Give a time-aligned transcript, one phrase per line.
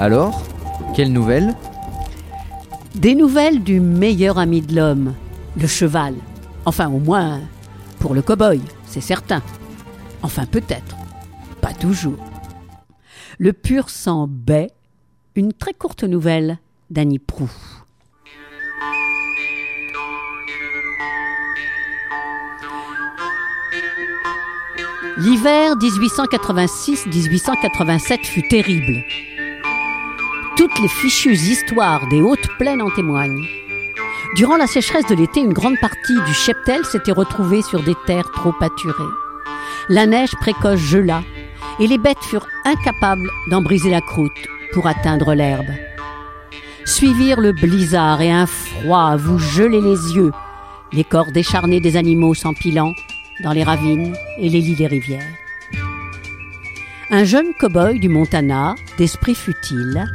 [0.00, 0.42] Alors
[0.96, 1.54] Quelles nouvelles
[2.94, 5.12] Des nouvelles du meilleur ami de l'homme,
[5.60, 6.14] le cheval.
[6.64, 7.40] Enfin, au moins,
[7.98, 9.42] pour le cow-boy, c'est certain.
[10.22, 10.96] Enfin, peut-être.
[11.60, 12.16] Pas toujours.
[13.38, 14.70] Le pur sang baie,
[15.34, 16.56] une très courte nouvelle
[16.88, 17.50] d'Annie Prou.
[25.18, 29.04] L'hiver 1886-1887 fut terrible.
[30.60, 33.46] Toutes les fichues histoires des hautes plaines en témoignent.
[34.36, 38.30] Durant la sécheresse de l'été, une grande partie du cheptel s'était retrouvée sur des terres
[38.30, 39.14] trop pâturées.
[39.88, 41.22] La neige précoce gela
[41.78, 45.72] et les bêtes furent incapables d'en briser la croûte pour atteindre l'herbe.
[46.84, 50.32] Suivirent le blizzard et un froid à vous geler les yeux,
[50.92, 52.92] les corps décharnés des animaux s'empilant
[53.42, 55.24] dans les ravines et les lits des rivières.
[57.08, 60.06] Un jeune cow-boy du Montana, d'esprit futile,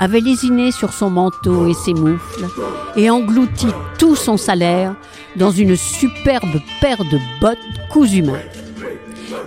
[0.00, 2.46] avait lésiné sur son manteau et ses moufles
[2.96, 3.68] et englouti
[3.98, 4.94] tout son salaire
[5.36, 7.58] dans une superbe paire de bottes
[7.90, 8.40] cousues main.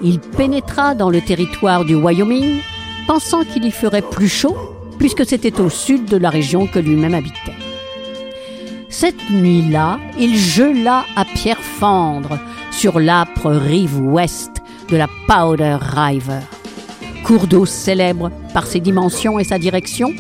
[0.02, 2.60] Il pénétra dans le territoire du Wyoming,
[3.08, 4.56] pensant qu'il y ferait plus chaud,
[4.98, 7.54] puisque c'était au sud de la région que lui-même habitait.
[8.90, 12.40] Cette nuit-là, il gela à pierre fendre
[12.72, 14.52] sur l'âpre rive ouest
[14.90, 16.40] de la Powder River.
[17.24, 20.14] Cours d'eau célèbre par ses dimensions et sa direction,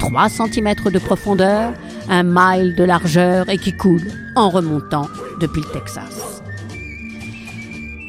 [0.00, 1.72] 3 cm de profondeur,
[2.08, 5.06] un mile de largeur et qui coule en remontant
[5.40, 6.42] depuis le Texas.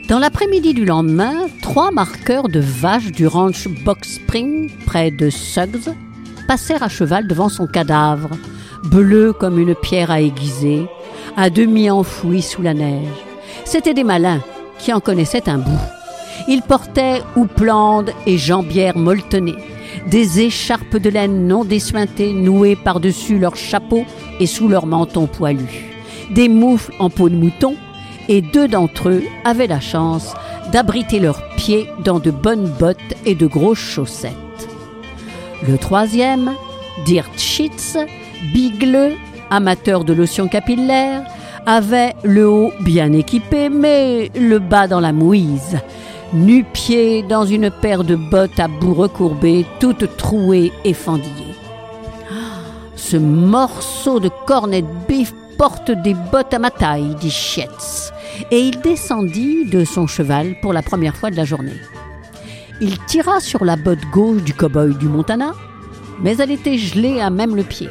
[0.08, 5.94] Dans l'après-midi du lendemain, trois marqueurs de vaches du ranch Box Spring, près de Suggs,
[6.48, 8.32] passèrent à cheval devant son cadavre,
[8.84, 10.88] bleu comme une pierre à aiguiser,
[11.38, 13.08] à demi enfoui sous la neige.
[13.64, 14.42] C'étaient des malins
[14.80, 15.80] qui en connaissaient un bout.
[16.48, 19.71] Ils portaient houppelandes et jambières molletonnées,
[20.08, 24.06] des écharpes de laine non dessuintées nouées par-dessus leurs chapeaux
[24.40, 25.86] et sous leurs mentons poilus,
[26.32, 27.76] des moufles en peau de mouton,
[28.28, 30.34] et deux d'entre eux avaient la chance
[30.72, 34.34] d'abriter leurs pieds dans de bonnes bottes et de grosses chaussettes.
[35.68, 36.54] Le troisième,
[37.06, 37.98] Dirt Sheets,
[38.54, 39.14] bigleux,
[39.50, 41.24] amateur de lotion capillaire,
[41.66, 45.78] avait le haut bien équipé, mais le bas dans la mouise,
[46.34, 51.56] nu-pied dans une paire de bottes à bout recourbé, toutes trouées et fendillées.
[52.96, 58.12] Ce morceau de cornet de bif porte des bottes à ma taille, dit Schietz,
[58.50, 61.80] et il descendit de son cheval pour la première fois de la journée.
[62.80, 65.54] Il tira sur la botte gauche du cow-boy du Montana,
[66.22, 67.90] mais elle était gelée à même le pied.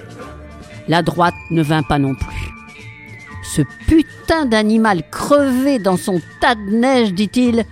[0.88, 2.50] La droite ne vint pas non plus.
[3.44, 7.64] Ce putain d'animal crevé dans son tas de neige, dit-il,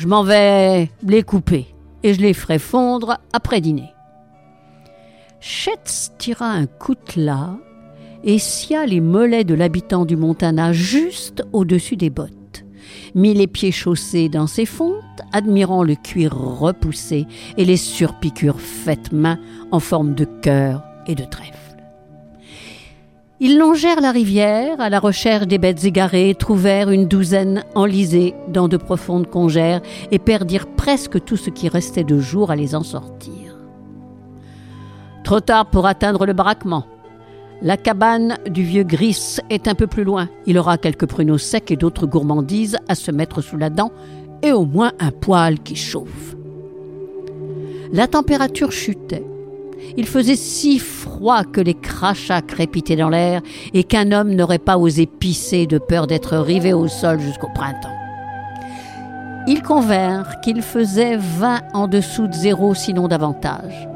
[0.00, 1.66] je m'en vais les couper
[2.02, 3.92] et je les ferai fondre après dîner.
[5.40, 7.58] Chetz tira un coutelas
[8.24, 12.64] et scia les mollets de l'habitant du Montana juste au-dessus des bottes,
[13.14, 17.26] mit les pieds chaussés dans ses fontes, admirant le cuir repoussé
[17.58, 19.38] et les surpiqûres faites main
[19.70, 21.69] en forme de cœur et de trèfle.
[23.42, 28.68] Ils longèrent la rivière à la recherche des bêtes égarées, trouvèrent une douzaine enlisées dans
[28.68, 29.80] de profondes congères
[30.10, 33.56] et perdirent presque tout ce qui restait de jour à les en sortir.
[35.24, 36.84] Trop tard pour atteindre le baraquement.
[37.62, 40.28] La cabane du vieux Gris est un peu plus loin.
[40.44, 43.90] Il aura quelques pruneaux secs et d'autres gourmandises à se mettre sous la dent
[44.42, 46.36] et au moins un poêle qui chauffe.
[47.90, 49.24] La température chutait.
[49.96, 53.42] Il faisait si froid que les crachats crépitaient dans l'air
[53.74, 57.88] et qu'un homme n'aurait pas osé pisser de peur d'être rivé au sol jusqu'au printemps.
[59.46, 63.88] Ils convinrent qu'il faisait 20 en dessous de zéro, sinon davantage.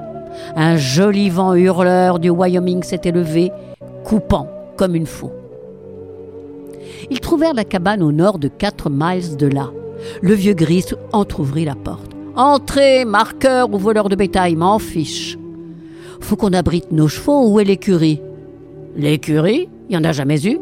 [0.56, 3.52] Un joli vent hurleur du Wyoming s'était levé,
[4.04, 5.32] coupant comme une faux.
[7.10, 9.70] Ils trouvèrent la cabane au nord de 4 miles de là.
[10.22, 12.10] Le vieux gris entr'ouvrit la porte.
[12.36, 15.38] Entrez, marqueur ou voleur de bétail, m'en fiche.
[16.24, 18.22] Faut qu'on abrite nos chevaux, où est l'écurie?
[18.96, 19.68] L'écurie?
[19.90, 20.58] Il n'y en a jamais eu?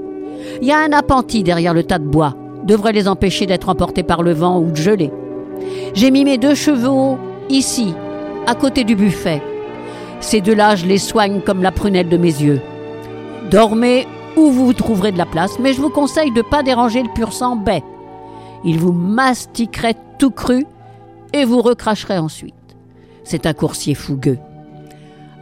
[0.60, 2.34] Il y a un appentis derrière le tas de bois.
[2.64, 5.12] Devrait les empêcher d'être emportés par le vent ou de geler.
[5.94, 7.16] J'ai mis mes deux chevaux
[7.48, 7.94] ici,
[8.48, 9.40] à côté du buffet.
[10.18, 12.60] Ces deux-là, je les soigne comme la prunelle de mes yeux.
[13.52, 17.04] Dormez où vous trouverez de la place, mais je vous conseille de ne pas déranger
[17.04, 17.84] le pur sang baie.
[18.64, 20.66] Il vous mastiquerait tout cru
[21.32, 22.54] et vous recracherait ensuite.
[23.22, 24.38] C'est un coursier fougueux.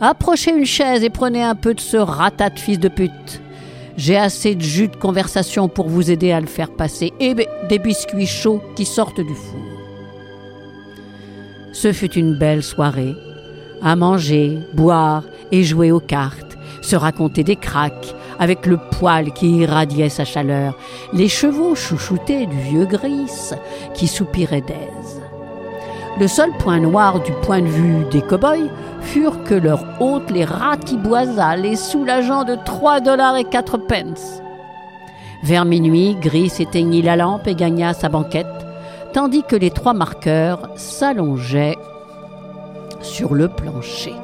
[0.03, 3.43] Approchez une chaise et prenez un peu de ce ratat de fils de pute.
[3.99, 7.35] J'ai assez de jus de conversation pour vous aider à le faire passer et
[7.69, 9.61] des biscuits chauds qui sortent du four.
[11.75, 13.15] Ce fut une belle soirée,
[13.83, 19.59] à manger, boire et jouer aux cartes, se raconter des cracks, avec le poil qui
[19.59, 20.79] irradiait sa chaleur,
[21.13, 23.53] les chevaux chouchoutés du vieux gris
[23.93, 25.00] qui soupirait d'aise.
[26.19, 28.69] Le seul point noir du point de vue des cow-boys
[29.01, 34.43] furent que leur hôte les ratiboisa, les soulageant de trois dollars et quatre pence.
[35.43, 38.47] Vers minuit, Gris éteignit la lampe et gagna sa banquette,
[39.15, 41.79] tandis que les trois marqueurs s'allongeaient
[43.01, 44.15] sur le plancher.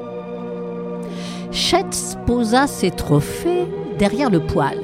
[1.51, 3.67] Chetz posa ses trophées
[3.99, 4.83] derrière le poêle,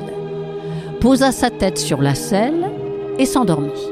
[1.01, 2.71] posa sa tête sur la selle
[3.19, 3.92] et s'endormit.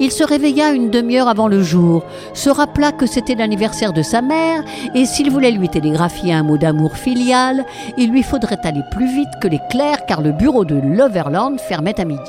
[0.00, 4.22] Il se réveilla une demi-heure avant le jour, se rappela que c'était l'anniversaire de sa
[4.22, 4.62] mère,
[4.94, 7.64] et s'il voulait lui télégraphier un mot d'amour filial,
[7.96, 12.04] il lui faudrait aller plus vite que l'éclair car le bureau de Loverland fermait à
[12.04, 12.20] midi.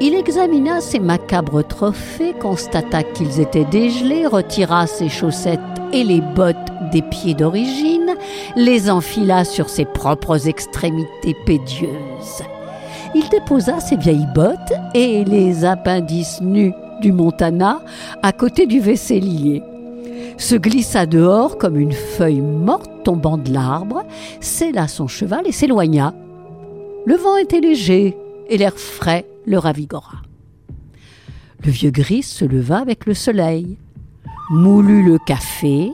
[0.00, 5.58] Il examina ses macabres trophées, constata qu'ils étaient dégelés, retira ses chaussettes
[5.92, 6.56] et les bottes
[6.92, 8.14] des pieds d'origine,
[8.54, 12.44] les enfila sur ses propres extrémités pédieuses.
[13.14, 17.80] Il déposa ses vieilles bottes et les appendices nus du Montana
[18.22, 19.62] à côté du vaisselier,
[20.36, 24.04] se glissa dehors comme une feuille morte tombant de l'arbre,
[24.40, 26.14] sella son cheval et s'éloigna.
[27.06, 28.16] Le vent était léger
[28.48, 30.22] et l'air frais le ravigora.
[31.64, 33.78] Le vieux gris se leva avec le soleil,
[34.50, 35.92] moulut le café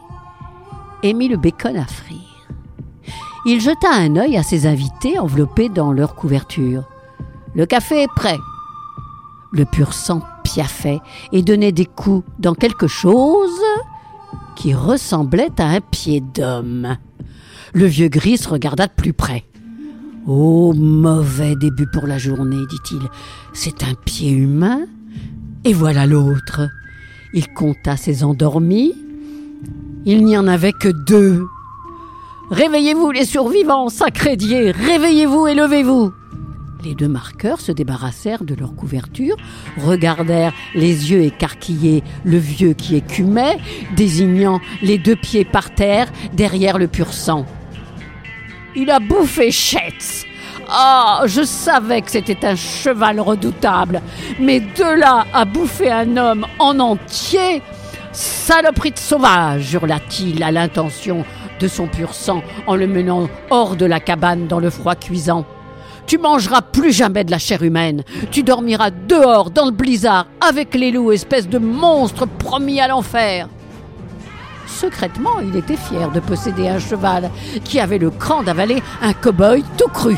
[1.03, 2.19] et mit le bacon à frire.
[3.47, 6.85] Il jeta un œil à ses invités enveloppés dans leur couverture.
[7.55, 8.39] Le café est prêt.
[9.53, 11.01] Le pur sang piaffait
[11.33, 13.61] et donnait des coups dans quelque chose
[14.57, 16.97] qui ressemblait à un pied d'homme.
[17.73, 19.45] Le vieux gris regarda de plus près.
[20.27, 23.03] Oh, mauvais début pour la journée, dit-il.
[23.53, 24.87] C'est un pied humain
[25.65, 26.69] Et voilà l'autre.
[27.35, 28.95] Il compta ses endormis,
[30.05, 31.47] il n'y en avait que deux.
[32.51, 36.13] Réveillez-vous les survivants, sacré réveillez-vous et levez-vous.
[36.85, 39.37] Les deux marqueurs se débarrassèrent de leur couverture,
[39.79, 43.57] regardèrent les yeux écarquillés le vieux qui écumait,
[43.97, 47.47] désignant les deux pieds par terre derrière le pur sang.
[48.77, 50.27] Il a bouffé Chetz.
[50.69, 54.03] Ah, je savais que c'était un cheval redoutable,
[54.39, 57.63] mais de là à bouffer un homme en entier,
[58.13, 61.25] Saloperie de sauvage hurla-t-il à l'intention
[61.61, 65.45] de son pur sang en le menant hors de la cabane dans le froid cuisant.
[66.07, 68.03] Tu mangeras plus jamais de la chair humaine.
[68.31, 73.49] Tu dormiras dehors dans le blizzard avec les loups, espèce de monstre promis à l'enfer.
[74.67, 77.31] Secrètement, il était fier de posséder un cheval
[77.65, 80.17] qui avait le cran d'avaler un cow-boy tout cru.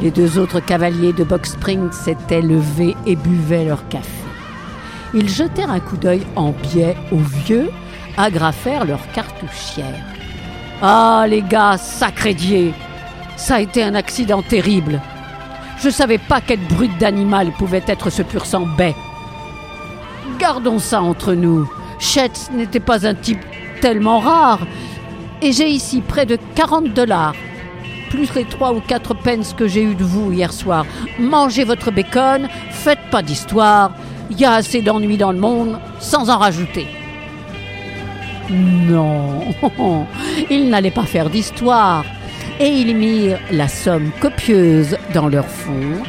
[0.00, 4.08] Les deux autres cavaliers de Box Spring s'étaient levés et buvaient leur café.
[5.14, 7.70] Ils jetèrent un coup d'œil en biais aux vieux,
[8.16, 10.04] agrafèrent leurs cartouchières.
[10.82, 12.34] Ah, les gars, sacré
[13.38, 15.00] Ça a été un accident terrible.
[15.80, 18.96] Je savais pas quelle brute d'animal pouvait être ce pur sang baie.
[20.40, 21.70] Gardons ça entre nous.
[22.00, 23.40] Chetz n'était pas un type
[23.80, 24.66] tellement rare.
[25.40, 27.34] Et j'ai ici près de 40 dollars.
[28.10, 30.84] Plus les 3 ou 4 pence que j'ai eu de vous hier soir.
[31.20, 33.92] Mangez votre bacon, faites pas d'histoire.
[34.30, 36.88] Il y a assez d'ennuis dans le monde sans en rajouter.
[38.50, 39.44] Non,
[40.50, 42.04] ils n'allaient pas faire d'histoire.
[42.60, 46.08] Et ils mirent la somme copieuse dans leur fonte,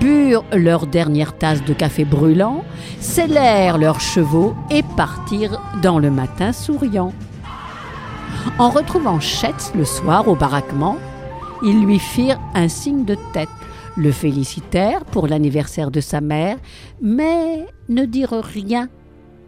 [0.00, 2.64] burent leur dernière tasse de café brûlant,
[3.00, 7.12] scellèrent leurs chevaux et partirent dans le matin souriant.
[8.58, 10.96] En retrouvant Chetz le soir au baraquement,
[11.64, 13.48] ils lui firent un signe de tête
[13.98, 16.56] le félicitèrent pour l'anniversaire de sa mère,
[17.02, 18.88] mais ne dirent rien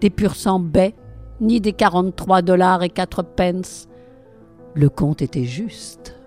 [0.01, 0.95] des pur sang baies,
[1.41, 3.87] ni des 43 dollars et 4 pence.
[4.75, 6.20] Le compte était juste.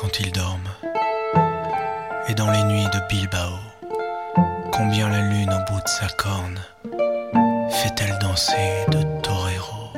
[0.00, 0.70] Quand ils dorment.
[2.28, 3.58] Et dans les nuits de Bilbao,
[4.72, 6.58] combien la lune au bout de sa corne
[7.70, 9.90] fait-elle danser de torero.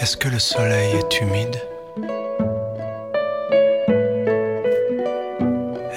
[0.00, 1.56] Est-ce que le soleil est humide?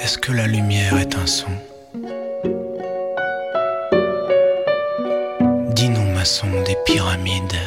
[0.01, 1.66] Est-ce que la lumière est un son?
[6.45, 7.57] des pyramides,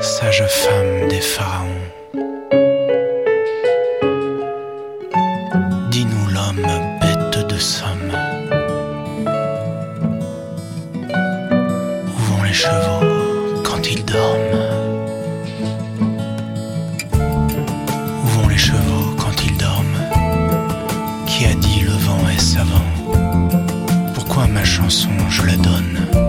[0.00, 1.68] sage femme des pharaons.
[5.90, 6.66] Dis-nous l'homme
[7.00, 8.12] bête de somme.
[12.08, 14.58] Où vont les chevaux quand ils dorment?
[18.24, 20.00] Où vont les chevaux quand ils dorment?
[21.26, 22.90] Qui a dit le vent est savant?
[24.14, 26.25] Pourquoi ma chanson je la donne?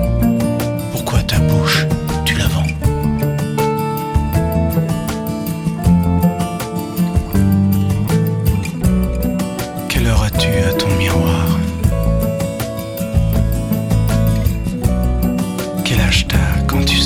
[16.67, 16.97] quand tu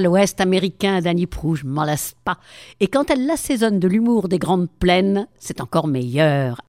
[0.00, 2.38] l'ouest américain d'Annie Proux, je m'en lasse pas.
[2.80, 6.60] Et quand elle l'assaisonne de l'humour des grandes plaines, c'est encore meilleur.